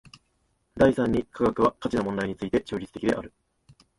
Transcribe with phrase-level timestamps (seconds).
[0.77, 3.31] 第三に科学は価値の問題について中立的である。